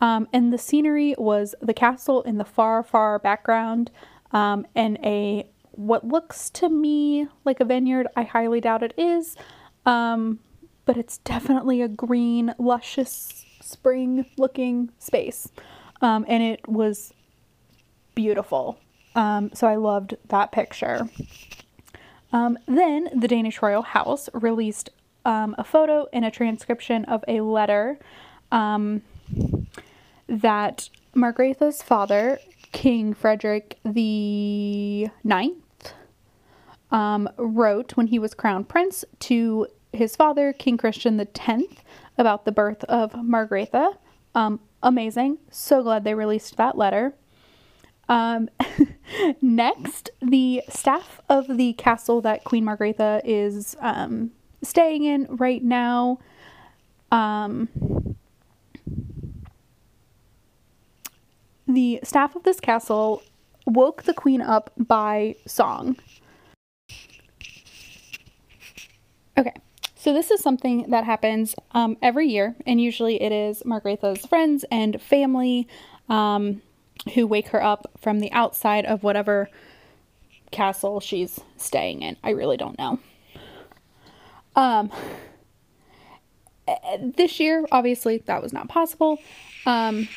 Um, 0.00 0.28
and 0.32 0.52
the 0.52 0.58
scenery 0.58 1.14
was 1.18 1.54
the 1.60 1.74
castle 1.74 2.22
in 2.22 2.38
the 2.38 2.44
far, 2.44 2.82
far 2.82 3.18
background 3.18 3.90
um, 4.32 4.66
and 4.74 4.98
a 5.04 5.46
what 5.72 6.06
looks 6.06 6.50
to 6.50 6.68
me 6.68 7.28
like 7.44 7.60
a 7.60 7.64
vineyard. 7.64 8.06
I 8.16 8.22
highly 8.22 8.60
doubt 8.60 8.82
it 8.82 8.94
is, 8.96 9.36
um, 9.86 10.40
but 10.84 10.96
it's 10.96 11.18
definitely 11.18 11.82
a 11.82 11.88
green, 11.88 12.54
luscious, 12.58 13.44
spring 13.60 14.26
looking 14.36 14.90
space. 14.98 15.50
Um, 16.02 16.24
and 16.28 16.42
it 16.42 16.66
was 16.68 17.12
beautiful. 18.14 18.78
Um, 19.14 19.50
so 19.54 19.66
I 19.66 19.76
loved 19.76 20.16
that 20.28 20.52
picture. 20.52 21.08
Um, 22.32 22.58
then 22.66 23.08
the 23.14 23.28
Danish 23.28 23.60
royal 23.60 23.82
house 23.82 24.28
released 24.32 24.90
um, 25.24 25.54
a 25.58 25.64
photo 25.64 26.06
and 26.12 26.24
a 26.24 26.30
transcription 26.30 27.04
of 27.06 27.24
a 27.26 27.40
letter 27.40 27.98
um, 28.52 29.02
that 30.28 30.88
Margrethe's 31.14 31.82
father, 31.82 32.38
King 32.72 33.14
Frederick 33.14 33.78
the 33.84 35.08
Ninth, 35.24 35.92
um, 36.90 37.28
wrote 37.36 37.96
when 37.96 38.08
he 38.08 38.18
was 38.18 38.34
crown 38.34 38.64
prince 38.64 39.04
to 39.20 39.66
his 39.92 40.16
father, 40.16 40.52
King 40.52 40.76
Christian 40.76 41.16
the 41.16 41.24
Tenth, 41.24 41.82
about 42.16 42.44
the 42.44 42.52
birth 42.52 42.84
of 42.84 43.12
Margrethe. 43.12 43.96
Um, 44.34 44.60
amazing. 44.82 45.38
So 45.50 45.82
glad 45.82 46.04
they 46.04 46.14
released 46.14 46.56
that 46.56 46.78
letter. 46.78 47.14
Um, 48.10 48.50
next, 49.40 50.10
the 50.20 50.64
staff 50.68 51.20
of 51.28 51.56
the 51.56 51.72
castle 51.74 52.20
that 52.22 52.42
Queen 52.44 52.64
Margrethe 52.64 53.22
is 53.24 53.76
um, 53.80 54.32
staying 54.62 55.04
in 55.04 55.28
right 55.30 55.62
now. 55.62 56.18
Um, 57.12 57.68
the 61.68 62.00
staff 62.02 62.34
of 62.34 62.42
this 62.42 62.58
castle 62.58 63.22
woke 63.64 64.02
the 64.02 64.14
queen 64.14 64.40
up 64.40 64.72
by 64.76 65.36
song. 65.46 65.96
Okay, 69.38 69.54
so 69.94 70.12
this 70.12 70.32
is 70.32 70.40
something 70.40 70.90
that 70.90 71.04
happens 71.04 71.54
um, 71.70 71.96
every 72.02 72.26
year, 72.26 72.56
and 72.66 72.80
usually 72.80 73.22
it 73.22 73.30
is 73.30 73.62
Margrethe's 73.62 74.26
friends 74.26 74.64
and 74.72 75.00
family 75.00 75.68
um, 76.08 76.60
who 77.14 77.26
wake 77.26 77.48
her 77.48 77.62
up 77.62 77.90
from 77.98 78.20
the 78.20 78.30
outside 78.32 78.84
of 78.84 79.02
whatever 79.02 79.48
castle 80.50 81.00
she's 81.00 81.40
staying 81.56 82.02
in. 82.02 82.16
I 82.22 82.30
really 82.30 82.56
don't 82.56 82.78
know. 82.78 82.98
Um, 84.56 84.90
this 87.00 87.40
year, 87.40 87.66
obviously, 87.72 88.18
that 88.26 88.42
was 88.42 88.52
not 88.52 88.68
possible. 88.68 89.18
Um, 89.66 90.08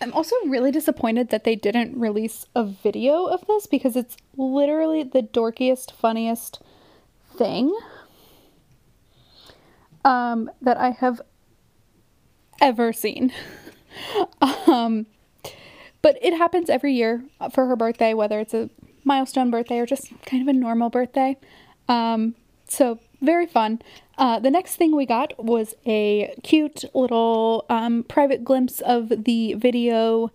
I'm 0.00 0.12
also 0.12 0.34
really 0.46 0.72
disappointed 0.72 1.28
that 1.28 1.44
they 1.44 1.54
didn't 1.54 1.98
release 1.98 2.46
a 2.56 2.64
video 2.64 3.26
of 3.26 3.46
this 3.46 3.66
because 3.66 3.94
it's 3.94 4.16
literally 4.36 5.04
the 5.04 5.22
dorkiest, 5.22 5.92
funniest 5.92 6.60
thing 7.36 7.76
um, 10.04 10.50
that 10.60 10.76
I 10.76 10.90
have 10.90 11.20
ever 12.60 12.92
seen. 12.92 13.32
um, 14.66 15.06
but 16.02 16.18
it 16.20 16.36
happens 16.36 16.68
every 16.68 16.92
year 16.92 17.24
for 17.52 17.66
her 17.66 17.76
birthday, 17.76 18.12
whether 18.12 18.40
it's 18.40 18.54
a 18.54 18.68
milestone 19.04 19.50
birthday 19.50 19.78
or 19.78 19.86
just 19.86 20.12
kind 20.26 20.42
of 20.42 20.48
a 20.48 20.52
normal 20.52 20.90
birthday. 20.90 21.36
Um, 21.88 22.34
so, 22.68 22.98
very 23.20 23.46
fun. 23.46 23.80
Uh, 24.18 24.38
the 24.40 24.50
next 24.50 24.76
thing 24.76 24.94
we 24.96 25.06
got 25.06 25.32
was 25.42 25.74
a 25.86 26.34
cute 26.42 26.84
little 26.94 27.64
um, 27.68 28.02
private 28.04 28.44
glimpse 28.44 28.80
of 28.80 29.24
the 29.24 29.54
video 29.54 30.32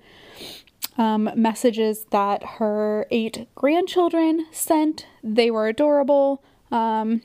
um, 0.97 1.29
messages 1.35 2.05
that 2.11 2.43
her 2.43 3.05
eight 3.11 3.47
grandchildren 3.55 4.45
sent. 4.51 5.05
They 5.23 5.51
were 5.51 5.67
adorable. 5.67 6.43
Um, 6.71 7.21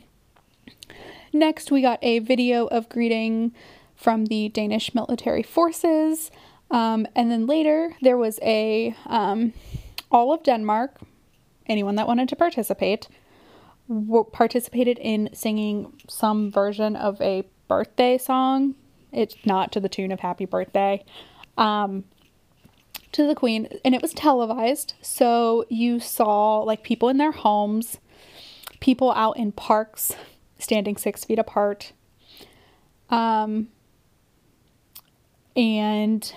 next, 1.33 1.71
we 1.71 1.81
got 1.81 1.99
a 2.03 2.19
video 2.19 2.67
of 2.67 2.89
greeting 2.89 3.53
from 3.95 4.27
the 4.27 4.49
Danish 4.49 4.95
military 4.95 5.43
forces. 5.43 6.31
Um, 6.73 7.07
and 7.15 7.31
then 7.31 7.47
later 7.47 7.95
there 8.01 8.17
was 8.17 8.41
a 8.43 8.97
um, 9.07 9.53
all 10.11 10.33
of 10.33 10.43
Denmark. 10.43 10.99
Anyone 11.67 11.95
that 11.95 12.09
wanted 12.09 12.29
to 12.31 12.37
participate 12.37 13.07
w- 13.89 14.27
participated 14.33 14.99
in 14.99 15.31
singing 15.33 15.93
some 16.09 16.51
version 16.51 16.97
of 16.97 17.21
a 17.21 17.45
birthday 17.69 18.19
song. 18.19 18.75
It's 19.13 19.37
not 19.45 19.71
to 19.73 19.81
the 19.81 19.89
tune 19.89 20.11
of 20.11 20.21
"Happy 20.21 20.47
Birthday." 20.47 21.05
Um, 21.57 22.05
to 23.13 23.27
the 23.27 23.35
queen 23.35 23.69
and 23.85 23.95
it 23.95 24.01
was 24.01 24.15
televised 24.15 24.95
so 25.03 25.67
you 25.69 26.01
saw 26.01 26.61
like 26.61 26.83
people 26.83 27.11
in 27.11 27.19
their 27.19 27.33
homes 27.33 27.99
people 28.81 29.13
out 29.13 29.37
in 29.37 29.53
parks 29.53 30.17
standing 30.59 30.97
six 30.97 31.23
feet 31.23 31.39
apart 31.39 31.93
um, 33.11 33.69
and 35.55 36.33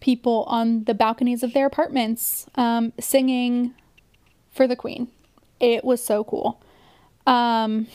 people 0.00 0.44
on 0.48 0.84
the 0.84 0.94
balconies 0.94 1.42
of 1.42 1.52
their 1.52 1.66
apartments 1.66 2.46
um, 2.54 2.92
singing 3.00 3.74
for 4.50 4.66
the 4.66 4.76
Queen. 4.76 5.08
It 5.60 5.84
was 5.84 6.02
so 6.04 6.24
cool. 6.24 6.60
Um, 7.26 7.88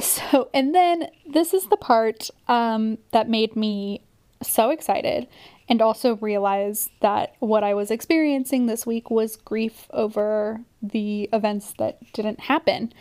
so, 0.00 0.48
and 0.52 0.74
then 0.74 1.08
this 1.26 1.54
is 1.54 1.66
the 1.66 1.76
part 1.76 2.28
um, 2.48 2.98
that 3.12 3.28
made 3.28 3.56
me 3.56 4.02
so 4.42 4.70
excited 4.70 5.28
and 5.68 5.80
also 5.80 6.16
realize 6.16 6.90
that 7.00 7.34
what 7.38 7.62
I 7.62 7.74
was 7.74 7.90
experiencing 7.90 8.66
this 8.66 8.84
week 8.84 9.10
was 9.10 9.36
grief 9.36 9.86
over 9.90 10.60
the 10.82 11.28
events 11.32 11.74
that 11.78 12.12
didn't 12.12 12.40
happen. 12.40 12.92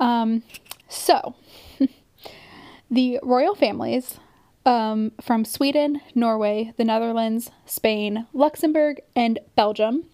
Um, 0.00 0.42
so, 0.88 1.34
the 2.90 3.20
royal 3.22 3.54
families 3.54 4.18
um, 4.66 5.12
from 5.20 5.44
Sweden, 5.44 6.02
Norway, 6.14 6.74
the 6.76 6.84
Netherlands, 6.84 7.50
Spain, 7.64 8.26
Luxembourg, 8.34 9.00
and 9.14 9.38
Belgium 9.54 10.04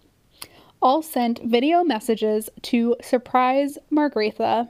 all 0.81 1.01
sent 1.01 1.41
video 1.41 1.83
messages 1.83 2.49
to 2.61 2.95
surprise 3.01 3.77
Margrethe 3.89 4.67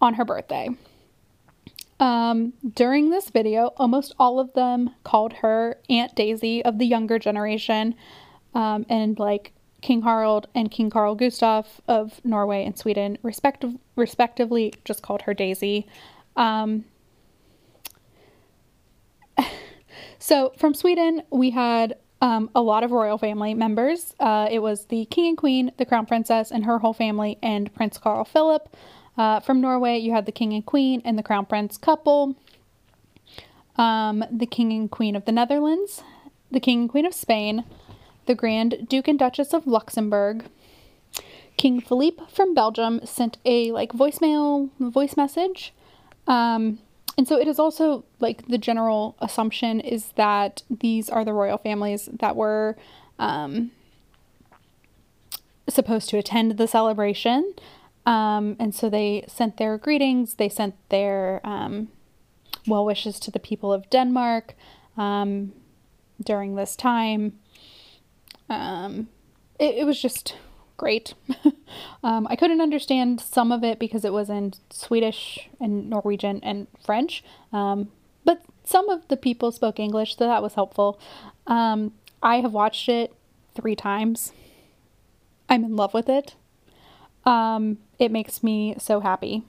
on 0.00 0.14
her 0.14 0.24
birthday. 0.24 0.70
Um, 2.00 2.54
during 2.74 3.10
this 3.10 3.30
video, 3.30 3.72
almost 3.76 4.14
all 4.18 4.40
of 4.40 4.52
them 4.54 4.90
called 5.04 5.34
her 5.34 5.78
Aunt 5.88 6.14
Daisy 6.14 6.64
of 6.64 6.78
the 6.78 6.86
younger 6.86 7.18
generation 7.18 7.94
um, 8.54 8.84
and 8.88 9.18
like 9.18 9.52
King 9.82 10.02
Harald 10.02 10.48
and 10.54 10.70
King 10.70 10.88
Carl 10.88 11.14
Gustaf 11.14 11.80
of 11.86 12.20
Norway 12.24 12.64
and 12.64 12.76
Sweden, 12.76 13.18
respective, 13.22 13.74
respectively, 13.96 14.72
just 14.84 15.02
called 15.02 15.22
her 15.22 15.34
Daisy. 15.34 15.86
Um, 16.34 16.86
so 20.18 20.52
from 20.58 20.74
Sweden, 20.74 21.22
we 21.30 21.50
had 21.50 21.96
um, 22.20 22.50
a 22.54 22.62
lot 22.62 22.82
of 22.84 22.90
royal 22.90 23.18
family 23.18 23.54
members. 23.54 24.14
Uh, 24.18 24.48
it 24.50 24.60
was 24.60 24.86
the 24.86 25.04
king 25.06 25.28
and 25.28 25.36
queen, 25.36 25.72
the 25.76 25.84
crown 25.84 26.06
princess, 26.06 26.50
and 26.50 26.64
her 26.64 26.78
whole 26.78 26.94
family, 26.94 27.38
and 27.42 27.72
Prince 27.74 27.98
Carl 27.98 28.24
Philip. 28.24 28.74
Uh, 29.16 29.40
from 29.40 29.60
Norway, 29.60 29.98
you 29.98 30.12
had 30.12 30.26
the 30.26 30.32
king 30.32 30.52
and 30.52 30.64
queen 30.64 31.00
and 31.04 31.18
the 31.18 31.22
crown 31.22 31.46
prince 31.46 31.76
couple. 31.76 32.36
Um, 33.76 34.24
the 34.30 34.46
king 34.46 34.72
and 34.72 34.90
queen 34.90 35.16
of 35.16 35.24
the 35.24 35.32
Netherlands, 35.32 36.02
the 36.50 36.60
king 36.60 36.82
and 36.82 36.90
queen 36.90 37.06
of 37.06 37.14
Spain, 37.14 37.64
the 38.26 38.34
Grand 38.34 38.88
Duke 38.88 39.08
and 39.08 39.18
Duchess 39.18 39.52
of 39.52 39.66
Luxembourg. 39.66 40.46
King 41.56 41.80
Philippe 41.80 42.22
from 42.32 42.54
Belgium 42.54 43.00
sent 43.04 43.38
a 43.44 43.70
like 43.70 43.92
voicemail 43.92 44.70
voice 44.78 45.16
message. 45.16 45.72
Um, 46.26 46.78
and 47.16 47.28
so 47.28 47.38
it 47.38 47.46
is 47.46 47.58
also 47.58 48.04
like 48.20 48.46
the 48.48 48.58
general 48.58 49.16
assumption 49.20 49.80
is 49.80 50.12
that 50.16 50.62
these 50.70 51.08
are 51.08 51.24
the 51.24 51.32
royal 51.32 51.58
families 51.58 52.08
that 52.12 52.34
were 52.34 52.76
um, 53.18 53.70
supposed 55.68 56.08
to 56.10 56.18
attend 56.18 56.58
the 56.58 56.66
celebration. 56.66 57.54
Um, 58.06 58.56
and 58.58 58.74
so 58.74 58.90
they 58.90 59.24
sent 59.28 59.56
their 59.56 59.78
greetings, 59.78 60.34
they 60.34 60.48
sent 60.48 60.74
their 60.90 61.40
um, 61.44 61.88
well 62.66 62.84
wishes 62.84 63.18
to 63.20 63.30
the 63.30 63.38
people 63.38 63.72
of 63.72 63.88
Denmark 63.90 64.54
um, 64.96 65.52
during 66.22 66.54
this 66.56 66.76
time. 66.76 67.38
Um, 68.50 69.08
it, 69.58 69.76
it 69.76 69.86
was 69.86 70.00
just 70.00 70.36
great. 70.76 71.14
um, 72.02 72.26
I 72.28 72.36
couldn't 72.36 72.60
understand 72.60 73.20
some 73.20 73.52
of 73.52 73.62
it 73.64 73.78
because 73.78 74.04
it 74.04 74.12
was 74.12 74.30
in 74.30 74.54
Swedish 74.70 75.48
and 75.60 75.88
Norwegian 75.88 76.40
and 76.42 76.66
French, 76.84 77.22
um, 77.52 77.88
but 78.24 78.42
some 78.64 78.88
of 78.88 79.06
the 79.08 79.16
people 79.16 79.52
spoke 79.52 79.78
English, 79.78 80.16
so 80.16 80.26
that 80.26 80.42
was 80.42 80.54
helpful. 80.54 80.98
Um, 81.46 81.92
I 82.22 82.36
have 82.36 82.52
watched 82.52 82.88
it 82.88 83.14
three 83.54 83.76
times. 83.76 84.32
I'm 85.48 85.64
in 85.64 85.76
love 85.76 85.94
with 85.94 86.08
it. 86.08 86.34
Um, 87.24 87.78
it 87.98 88.10
makes 88.10 88.42
me 88.42 88.74
so 88.78 89.00
happy. 89.00 89.44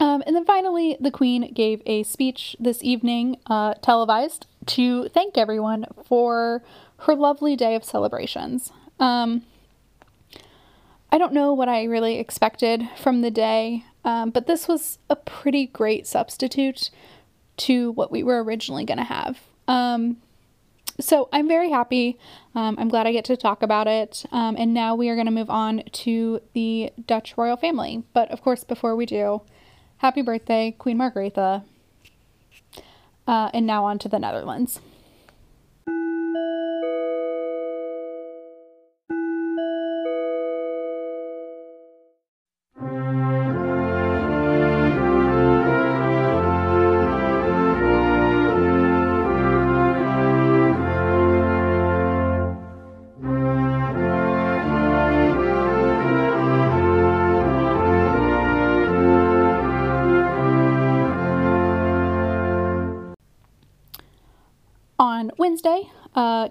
Um, 0.00 0.22
and 0.26 0.34
then 0.34 0.44
finally, 0.44 0.96
the 1.00 1.10
Queen 1.10 1.52
gave 1.52 1.80
a 1.86 2.02
speech 2.02 2.56
this 2.58 2.82
evening, 2.82 3.36
uh, 3.46 3.74
televised, 3.74 4.46
to 4.66 5.08
thank 5.08 5.38
everyone 5.38 5.86
for 6.04 6.62
her 7.00 7.14
lovely 7.14 7.54
day 7.54 7.74
of 7.74 7.84
celebrations. 7.84 8.72
Um, 8.98 9.42
I 11.14 11.18
don't 11.18 11.32
know 11.32 11.54
what 11.54 11.68
I 11.68 11.84
really 11.84 12.18
expected 12.18 12.88
from 12.96 13.20
the 13.20 13.30
day, 13.30 13.84
um, 14.04 14.30
but 14.30 14.48
this 14.48 14.66
was 14.66 14.98
a 15.08 15.14
pretty 15.14 15.66
great 15.66 16.08
substitute 16.08 16.90
to 17.58 17.92
what 17.92 18.10
we 18.10 18.24
were 18.24 18.42
originally 18.42 18.84
going 18.84 18.98
to 18.98 19.04
have. 19.04 19.38
Um, 19.68 20.16
so 20.98 21.28
I'm 21.32 21.46
very 21.46 21.70
happy. 21.70 22.18
Um, 22.56 22.74
I'm 22.80 22.88
glad 22.88 23.06
I 23.06 23.12
get 23.12 23.24
to 23.26 23.36
talk 23.36 23.62
about 23.62 23.86
it. 23.86 24.24
Um, 24.32 24.56
and 24.58 24.74
now 24.74 24.96
we 24.96 25.08
are 25.08 25.14
going 25.14 25.28
to 25.28 25.32
move 25.32 25.50
on 25.50 25.84
to 25.92 26.40
the 26.52 26.92
Dutch 27.06 27.38
royal 27.38 27.56
family. 27.56 28.02
But 28.12 28.28
of 28.32 28.42
course, 28.42 28.64
before 28.64 28.96
we 28.96 29.06
do, 29.06 29.42
happy 29.98 30.20
birthday, 30.20 30.74
Queen 30.76 30.98
Margrethe. 30.98 31.62
Uh, 33.28 33.50
and 33.54 33.68
now 33.68 33.84
on 33.84 34.00
to 34.00 34.08
the 34.08 34.18
Netherlands. 34.18 34.80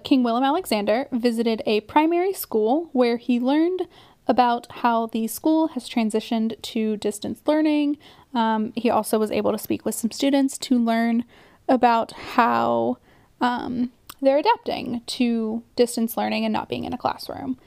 King 0.04 0.22
Willem 0.22 0.44
Alexander 0.44 1.08
visited 1.10 1.62
a 1.66 1.80
primary 1.80 2.32
school 2.32 2.90
where 2.92 3.16
he 3.16 3.40
learned 3.40 3.88
about 4.26 4.70
how 4.70 5.06
the 5.06 5.26
school 5.26 5.68
has 5.68 5.88
transitioned 5.88 6.60
to 6.62 6.96
distance 6.98 7.40
learning. 7.46 7.98
Um, 8.32 8.72
he 8.76 8.90
also 8.90 9.18
was 9.18 9.30
able 9.30 9.52
to 9.52 9.58
speak 9.58 9.84
with 9.84 9.94
some 9.94 10.10
students 10.10 10.56
to 10.58 10.78
learn 10.78 11.24
about 11.68 12.12
how 12.12 12.98
um, 13.40 13.90
they're 14.20 14.38
adapting 14.38 15.02
to 15.06 15.62
distance 15.76 16.16
learning 16.16 16.44
and 16.44 16.52
not 16.52 16.68
being 16.68 16.84
in 16.84 16.92
a 16.92 16.98
classroom. 16.98 17.58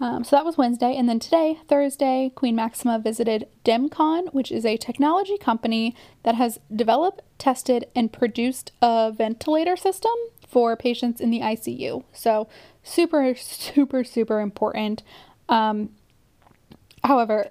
Um, 0.00 0.22
so 0.22 0.36
that 0.36 0.44
was 0.44 0.56
Wednesday. 0.56 0.94
And 0.96 1.08
then 1.08 1.18
today, 1.18 1.58
Thursday, 1.66 2.30
Queen 2.34 2.54
Maxima 2.54 2.98
visited 2.98 3.48
DEMCON, 3.64 4.32
which 4.32 4.52
is 4.52 4.64
a 4.64 4.76
technology 4.76 5.36
company 5.36 5.94
that 6.22 6.36
has 6.36 6.60
developed, 6.74 7.22
tested, 7.36 7.86
and 7.96 8.12
produced 8.12 8.70
a 8.80 9.12
ventilator 9.12 9.76
system 9.76 10.12
for 10.48 10.76
patients 10.76 11.20
in 11.20 11.30
the 11.30 11.40
ICU. 11.40 12.04
So 12.12 12.48
super, 12.82 13.34
super, 13.34 14.02
super 14.04 14.40
important. 14.40 15.02
Um, 15.48 15.90
however, 17.04 17.50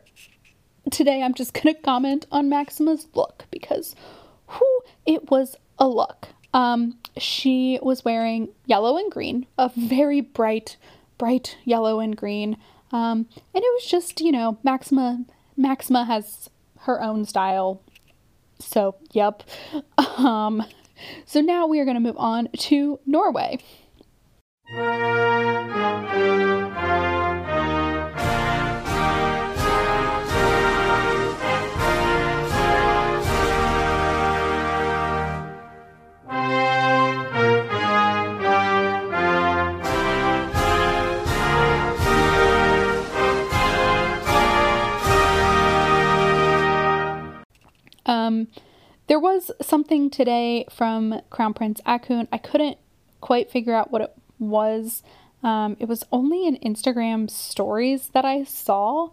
today 0.92 1.22
I'm 1.22 1.34
just 1.34 1.54
going 1.54 1.74
to 1.76 1.82
comment 1.82 2.26
on 2.32 2.50
Maxima's 2.50 3.08
look 3.14 3.46
because 3.52 3.96
whew, 4.50 4.82
it 5.06 5.30
was 5.30 5.56
a 5.80 5.88
look. 5.88 6.30
Um, 6.54 6.98
she 7.18 7.80
was 7.82 8.04
wearing 8.04 8.50
yellow 8.66 8.98
and 8.98 9.12
green, 9.12 9.46
a 9.58 9.70
very 9.76 10.22
bright 10.22 10.78
bright 11.18 11.58
yellow 11.66 12.00
and 12.00 12.16
green. 12.16 12.58
Um, 12.92 13.28
and 13.54 13.64
it 13.64 13.74
was 13.74 13.86
just, 13.86 14.22
you 14.22 14.32
know, 14.32 14.58
Maxima 14.64 15.26
Maxima 15.56 16.06
has 16.06 16.50
her 16.82 17.02
own 17.02 17.26
style. 17.26 17.82
So, 18.60 18.96
yep. 19.12 19.44
Um, 20.18 20.64
so 21.26 21.42
now 21.42 21.68
we 21.68 21.80
are 21.80 21.86
going 21.86 21.96
to 21.96 22.02
move 22.02 22.18
on 22.18 22.50
to 22.58 23.00
Norway. 23.06 23.60
There 49.08 49.20
was 49.20 49.52
something 49.62 50.10
today 50.10 50.66
from 50.70 51.22
Crown 51.30 51.54
Prince 51.54 51.82
Haakon. 51.86 52.28
I 52.32 52.38
couldn't 52.38 52.78
quite 53.22 53.50
figure 53.50 53.74
out 53.74 53.92
what 53.92 54.02
it 54.02 54.14
was. 54.38 55.02
Um, 55.44 55.78
it 55.80 55.88
was 55.88 56.04
only 56.12 56.46
in 56.46 56.58
Instagram 56.58 57.30
stories 57.30 58.10
that 58.10 58.26
I 58.26 58.44
saw. 58.44 59.10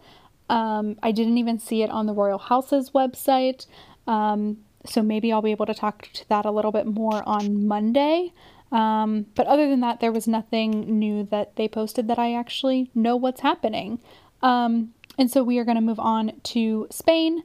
Um, 0.51 0.99
I 1.03 1.13
didn't 1.13 1.39
even 1.39 1.59
see 1.59 1.83
it 1.83 1.91
on 1.91 2.07
the 2.07 2.13
Royal 2.13 2.39
House's 2.39 2.91
website. 2.91 3.67
Um, 4.07 4.59
so 4.85 5.03
maybe 5.03 5.33
I'll 5.33 5.43
be 5.43 5.53
able 5.53 5.67
to 5.67 5.75
talk 5.75 6.09
to 6.13 6.29
that 6.29 6.45
a 6.45 6.51
little 6.51 6.73
bit 6.73 6.87
more 6.87 7.23
on 7.27 7.67
Monday. 7.67 8.33
Um, 8.73 9.27
but 9.35 9.47
other 9.47 9.69
than 9.69 9.81
that, 9.81 10.01
there 10.01 10.13
was 10.13 10.27
nothing 10.27 10.99
new 10.99 11.25
that 11.31 11.57
they 11.57 11.69
posted 11.69 12.09
that 12.09 12.19
I 12.19 12.35
actually 12.35 12.91
know 12.95 13.17
what's 13.17 13.41
happening. 13.41 14.01
Um, 14.43 14.93
and 15.17 15.31
so 15.31 15.45
we 15.45 15.59
are 15.59 15.65
going 15.65 15.77
to 15.77 15.81
move 15.81 16.01
on 16.01 16.33
to 16.43 16.89
Spain. 16.91 17.45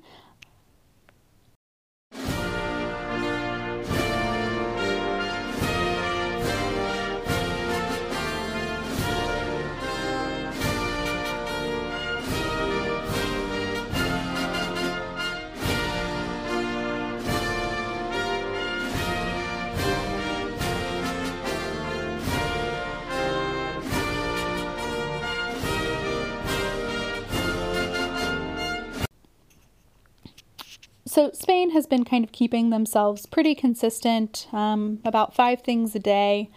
So 31.20 31.32
Spain 31.34 31.72
has 31.72 31.86
been 31.86 32.06
kind 32.06 32.24
of 32.24 32.32
keeping 32.32 32.70
themselves 32.70 33.26
pretty 33.26 33.54
consistent, 33.54 34.48
um, 34.54 35.00
about 35.04 35.36
five 35.36 35.60
things 35.60 35.94
a 35.94 36.00
day. 36.00 36.50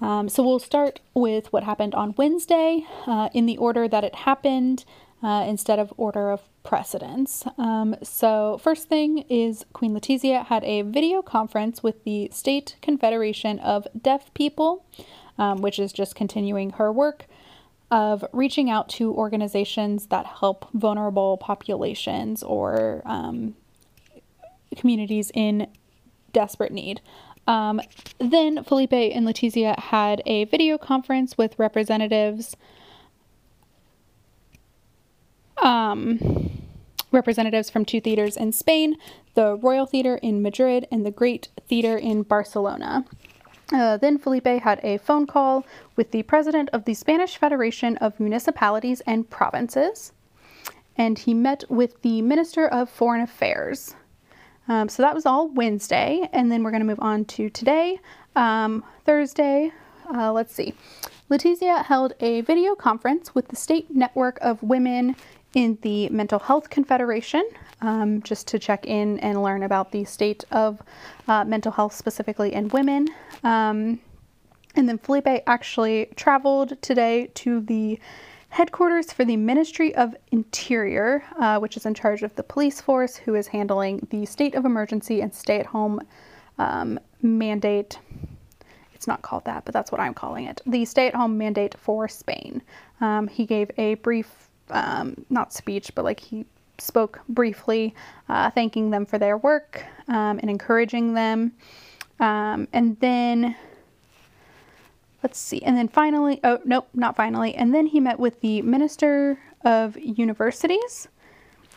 Um, 0.00 0.28
so 0.28 0.44
we'll 0.44 0.60
start 0.60 1.00
with 1.12 1.52
what 1.52 1.64
happened 1.64 1.96
on 1.96 2.14
Wednesday 2.16 2.86
uh, 3.08 3.30
in 3.34 3.46
the 3.46 3.56
order 3.56 3.88
that 3.88 4.04
it 4.04 4.14
happened 4.14 4.84
uh, 5.24 5.44
instead 5.48 5.80
of 5.80 5.92
order 5.96 6.30
of 6.30 6.42
precedence. 6.62 7.44
Um, 7.58 7.96
so, 8.00 8.60
first 8.62 8.88
thing 8.88 9.24
is 9.28 9.66
Queen 9.72 9.92
Letizia 9.92 10.46
had 10.46 10.62
a 10.62 10.82
video 10.82 11.20
conference 11.20 11.82
with 11.82 12.04
the 12.04 12.30
State 12.32 12.76
Confederation 12.80 13.58
of 13.58 13.88
Deaf 14.00 14.32
People, 14.34 14.86
um, 15.36 15.62
which 15.62 15.80
is 15.80 15.92
just 15.92 16.14
continuing 16.14 16.70
her 16.70 16.92
work 16.92 17.26
of 17.90 18.24
reaching 18.32 18.70
out 18.70 18.88
to 18.88 19.12
organizations 19.12 20.06
that 20.06 20.26
help 20.26 20.70
vulnerable 20.74 21.36
populations 21.38 22.44
or 22.44 23.02
um, 23.04 23.56
communities 24.76 25.30
in 25.34 25.68
desperate 26.32 26.72
need. 26.72 27.00
Um, 27.46 27.80
then 28.18 28.62
Felipe 28.64 28.92
and 28.92 29.26
Letizia 29.26 29.78
had 29.78 30.22
a 30.26 30.44
video 30.44 30.78
conference 30.78 31.36
with 31.36 31.58
representatives. 31.58 32.56
Um, 35.62 36.62
representatives 37.12 37.68
from 37.68 37.84
two 37.84 38.00
theaters 38.00 38.36
in 38.36 38.52
Spain, 38.52 38.96
the 39.34 39.56
Royal 39.56 39.86
Theatre 39.86 40.16
in 40.16 40.42
Madrid 40.42 40.86
and 40.90 41.04
the 41.04 41.10
Great 41.10 41.48
Theatre 41.68 41.98
in 41.98 42.22
Barcelona. 42.22 43.04
Uh, 43.72 43.96
then 43.96 44.18
Felipe 44.18 44.46
had 44.46 44.80
a 44.82 44.98
phone 44.98 45.26
call 45.26 45.64
with 45.96 46.10
the 46.10 46.22
president 46.24 46.68
of 46.72 46.84
the 46.84 46.94
Spanish 46.94 47.36
Federation 47.36 47.96
of 47.98 48.18
Municipalities 48.18 49.00
and 49.02 49.28
Provinces, 49.30 50.12
and 50.96 51.18
he 51.18 51.34
met 51.34 51.64
with 51.68 52.02
the 52.02 52.20
Minister 52.22 52.66
of 52.66 52.90
Foreign 52.90 53.20
Affairs. 53.20 53.94
Um, 54.70 54.88
so 54.88 55.02
that 55.02 55.16
was 55.16 55.26
all 55.26 55.48
Wednesday, 55.48 56.28
and 56.32 56.50
then 56.50 56.62
we're 56.62 56.70
going 56.70 56.80
to 56.80 56.86
move 56.86 57.00
on 57.00 57.24
to 57.24 57.50
today, 57.50 57.98
um, 58.36 58.84
Thursday. 59.04 59.72
Uh, 60.14 60.32
let's 60.32 60.54
see. 60.54 60.74
Letizia 61.28 61.84
held 61.84 62.12
a 62.20 62.42
video 62.42 62.76
conference 62.76 63.34
with 63.34 63.48
the 63.48 63.56
State 63.56 63.90
Network 63.90 64.38
of 64.40 64.62
Women 64.62 65.16
in 65.54 65.76
the 65.82 66.08
Mental 66.10 66.38
Health 66.38 66.70
Confederation 66.70 67.42
um, 67.80 68.22
just 68.22 68.46
to 68.46 68.60
check 68.60 68.86
in 68.86 69.18
and 69.18 69.42
learn 69.42 69.64
about 69.64 69.90
the 69.90 70.04
state 70.04 70.44
of 70.52 70.80
uh, 71.26 71.44
mental 71.44 71.72
health 71.72 71.92
specifically 71.92 72.54
in 72.54 72.68
women. 72.68 73.08
Um, 73.42 73.98
and 74.76 74.88
then 74.88 74.98
Felipe 74.98 75.42
actually 75.48 76.10
traveled 76.14 76.80
today 76.80 77.28
to 77.34 77.60
the 77.60 77.98
headquarters 78.50 79.12
for 79.12 79.24
the 79.24 79.36
Ministry 79.36 79.94
of 79.94 80.14
Interior, 80.32 81.24
uh, 81.38 81.58
which 81.58 81.76
is 81.76 81.86
in 81.86 81.94
charge 81.94 82.22
of 82.22 82.34
the 82.34 82.42
police 82.42 82.80
force, 82.80 83.16
who 83.16 83.34
is 83.34 83.46
handling 83.46 84.06
the 84.10 84.26
state 84.26 84.54
of 84.54 84.64
emergency 84.64 85.22
and 85.22 85.34
stay 85.34 85.58
at 85.58 85.66
home 85.66 86.00
um, 86.58 87.00
mandate. 87.22 87.98
It's 88.92 89.06
not 89.06 89.22
called 89.22 89.44
that, 89.46 89.64
but 89.64 89.72
that's 89.72 89.90
what 89.90 90.00
I'm 90.00 90.14
calling 90.14 90.44
it. 90.44 90.60
The 90.66 90.84
stay 90.84 91.06
at 91.06 91.14
home 91.14 91.38
mandate 91.38 91.74
for 91.78 92.06
Spain. 92.06 92.60
Um, 93.00 93.28
he 93.28 93.46
gave 93.46 93.70
a 93.78 93.94
brief 93.94 94.50
um, 94.68 95.24
not 95.30 95.52
speech, 95.52 95.94
but 95.94 96.04
like 96.04 96.20
he 96.20 96.44
spoke 96.78 97.20
briefly, 97.28 97.94
uh, 98.28 98.50
thanking 98.50 98.90
them 98.90 99.06
for 99.06 99.18
their 99.18 99.38
work 99.38 99.84
um, 100.08 100.38
and 100.40 100.50
encouraging 100.50 101.14
them. 101.14 101.52
Um, 102.18 102.68
and 102.72 102.98
then, 103.00 103.56
let's 105.22 105.38
see, 105.38 105.62
and 105.62 105.76
then 105.76 105.88
finally, 105.88 106.40
oh, 106.44 106.58
nope, 106.64 106.88
not 106.94 107.16
finally. 107.16 107.54
And 107.54 107.74
then 107.74 107.86
he 107.86 108.00
met 108.00 108.18
with 108.18 108.40
the 108.40 108.62
Minister 108.62 109.38
of 109.64 109.96
Universities. 109.98 111.08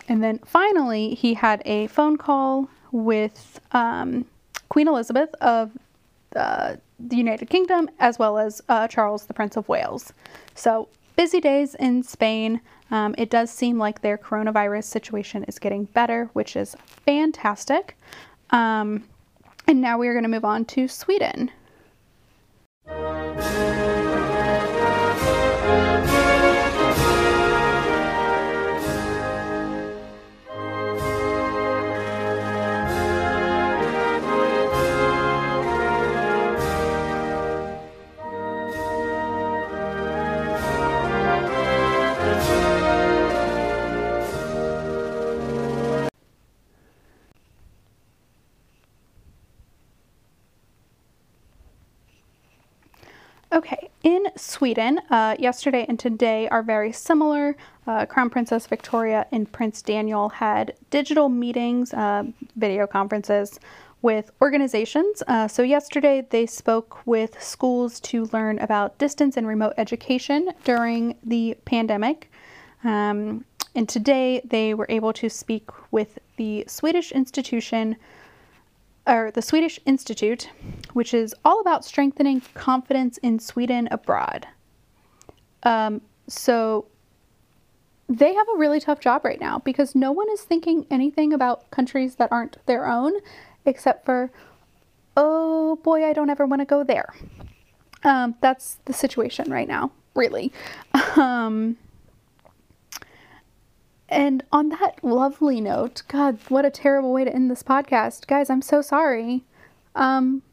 And 0.10 0.23
then 0.23 0.39
finally, 0.45 1.15
he 1.15 1.34
had 1.34 1.62
a 1.65 1.88
phone 1.88 2.17
call 2.17 2.69
with 2.91 3.60
um, 3.71 4.25
Queen 4.69 4.88
Elizabeth 4.88 5.34
of 5.36 5.71
uh, 6.36 6.75
the 6.99 7.15
United 7.15 7.49
Kingdom 7.49 7.89
as 7.99 8.19
well 8.19 8.38
as 8.38 8.62
uh, 8.69 8.88
Charles, 8.88 9.25
the 9.25 9.34
Prince 9.34 9.56
of 9.58 9.67
Wales. 9.67 10.13
So 10.56 10.88
busy 11.15 11.39
days 11.39 11.75
in 11.75 12.03
Spain. 12.03 12.62
Um, 12.91 13.15
it 13.17 13.29
does 13.29 13.49
seem 13.49 13.77
like 13.77 14.01
their 14.01 14.17
coronavirus 14.17 14.86
situation 14.86 15.43
is 15.45 15.58
getting 15.60 15.86
better, 15.86 16.29
which 16.34 16.56
is 16.56 16.75
fantastic. 17.06 17.97
Um, 18.51 19.03
and 19.67 19.82
now 19.82 19.97
we 19.97 20.08
are 20.08 20.13
going 20.13 20.23
to 20.23 20.29
move 20.29 20.45
on 20.45 20.65
to 20.65 20.88
Sweden. 20.88 21.51
Sweden, 54.63 55.02
uh, 55.10 55.36
yesterday 55.39 55.86
and 55.89 55.99
today 55.99 56.47
are 56.47 56.63
very 56.63 56.93
similar. 56.93 57.58
Uh, 57.86 58.06
Crown 58.06 58.30
Princess 58.30 58.65
Victoria 58.65 59.28
and 59.34 59.52
Prince 59.52 59.82
Daniel 59.82 60.30
had 60.30 60.73
digital 60.89 61.28
meetings, 61.28 61.93
uh, 61.93 62.23
video 62.56 62.88
conferences 62.88 63.60
with 64.02 64.32
organizations. 64.41 65.21
Uh, 65.28 65.49
so, 65.49 65.63
yesterday 65.63 66.26
they 66.30 66.45
spoke 66.45 67.06
with 67.06 67.43
schools 67.43 67.99
to 67.99 68.30
learn 68.32 68.58
about 68.60 68.97
distance 68.99 69.36
and 69.36 69.45
remote 69.49 69.73
education 69.76 70.54
during 70.63 71.17
the 71.26 71.58
pandemic. 71.65 72.32
Um, 72.86 73.43
and 73.76 73.89
today 73.89 74.39
they 74.45 74.73
were 74.73 74.88
able 74.88 75.12
to 75.12 75.28
speak 75.28 75.71
with 75.91 76.19
the 76.38 76.63
Swedish 76.69 77.12
institution 77.12 77.97
or 79.06 79.32
the 79.32 79.41
Swedish 79.41 79.80
Institute, 79.86 80.49
which 80.93 81.13
is 81.13 81.36
all 81.43 81.60
about 81.60 81.84
strengthening 81.84 82.41
confidence 82.54 83.17
in 83.17 83.39
Sweden 83.39 83.88
abroad. 83.91 84.47
Um, 85.63 86.02
so 86.28 86.86
they 88.10 88.34
have 88.34 88.47
a 88.54 88.58
really 88.58 88.80
tough 88.80 88.99
job 88.99 89.23
right 89.23 89.39
now 89.39 89.60
because 89.60 89.95
no 89.95 90.12
one 90.12 90.30
is 90.32 90.41
thinking 90.41 90.86
anything 90.91 91.34
about 91.34 91.69
countries 91.71 92.15
that 92.15 92.32
aren't 92.32 92.58
their 92.65 92.88
own 92.88 93.13
except 93.65 94.06
for, 94.06 94.32
oh 95.15 95.78
boy, 95.78 96.06
I 96.06 96.13
don't 96.13 96.30
ever 96.30 96.45
want 96.45 96.62
to 96.62 96.65
go 96.65 96.84
there. 96.84 97.13
Um, 98.04 98.36
that's 98.41 98.80
the 98.86 98.93
situation 98.93 99.49
right 99.52 99.67
now, 99.67 99.91
really. 100.15 100.52
Um, 101.15 101.78
and 104.10 104.43
on 104.52 104.69
that 104.69 105.04
lovely 105.04 105.60
note, 105.60 106.04
God, 106.08 106.38
what 106.49 106.65
a 106.65 106.69
terrible 106.69 107.13
way 107.13 107.23
to 107.23 107.34
end 107.34 107.49
this 107.49 107.63
podcast. 107.63 108.28
Guys, 108.28 108.49
I'm 108.49 108.62
so 108.62 108.82
sorry. 108.82 109.43
Um, 109.95 110.43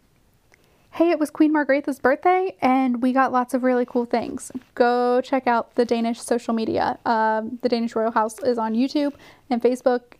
hey, 0.93 1.11
it 1.11 1.19
was 1.19 1.31
Queen 1.31 1.53
Margrethe's 1.53 2.01
birthday, 2.01 2.57
and 2.61 3.01
we 3.01 3.13
got 3.13 3.33
lots 3.33 3.55
of 3.55 3.63
really 3.63 3.87
cool 3.87 4.05
things. 4.05 4.51
Go 4.75 5.21
check 5.21 5.47
out 5.47 5.75
the 5.77 5.85
Danish 5.85 6.21
social 6.21 6.53
media. 6.53 6.99
Um, 7.07 7.59
the 7.63 7.69
Danish 7.69 7.95
Royal 7.95 8.11
House 8.11 8.43
is 8.43 8.59
on 8.59 8.75
YouTube 8.75 9.15
and 9.49 9.63
Facebook 9.63 10.15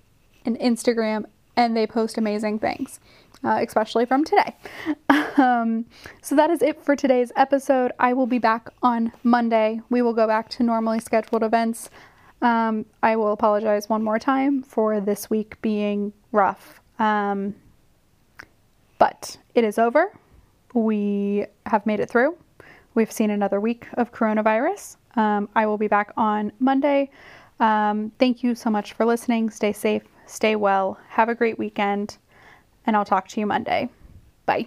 and 0.45 0.59
Instagram, 0.59 1.25
and 1.57 1.77
they 1.77 1.87
post 1.87 2.19
amazing 2.19 2.61
things, 2.61 3.01
uh, 3.45 3.59
especially 3.67 4.07
from 4.07 4.25
today. 4.25 4.57
um, 5.37 5.87
so 6.23 6.37
that 6.37 6.51
is 6.51 6.63
it 6.63 6.83
for 6.85 6.95
today's 6.95 7.33
episode. 7.37 7.93
I 7.99 8.13
will 8.13 8.29
be 8.29 8.39
back 8.39 8.71
on 8.83 9.13
Monday. 9.25 9.81
We 9.91 10.03
will 10.03 10.15
go 10.15 10.27
back 10.27 10.49
to 10.51 10.63
normally 10.63 11.01
scheduled 11.01 11.43
events. 11.43 11.91
Um, 12.43 12.87
I 13.03 13.17
will 13.17 13.33
apologize 13.33 13.89
one 13.89 14.03
more 14.03 14.19
time 14.19 14.63
for 14.63 15.01
this 15.01 15.29
week 15.29 15.61
being 15.63 16.13
rough. 16.33 16.81
Um, 16.99 17.57
but 18.99 19.37
it 19.55 19.65
is 19.65 19.79
over. 19.79 20.13
We 20.75 21.47
have 21.67 21.87
made 21.87 22.01
it 22.01 22.11
through. 22.11 22.37
We've 22.95 23.11
seen 23.11 23.31
another 23.31 23.61
week 23.61 23.87
of 23.95 24.13
coronavirus. 24.13 24.97
Um, 25.17 25.49
I 25.55 25.67
will 25.67 25.79
be 25.79 25.89
back 25.89 26.13
on 26.17 26.53
Monday. 26.61 27.11
Um, 27.59 28.13
thank 28.19 28.43
you 28.43 28.55
so 28.55 28.71
much 28.71 28.95
for 28.95 29.05
listening. 29.05 29.51
Stay 29.51 29.73
safe, 29.73 30.03
stay 30.27 30.57
well, 30.57 30.99
have 31.09 31.29
a 31.29 31.35
great 31.35 31.59
weekend, 31.59 32.19
and 32.87 32.97
I'll 32.97 33.05
talk 33.05 33.29
to 33.29 33.41
you 33.41 33.47
Monday. 33.47 33.91
Bye. 34.47 34.67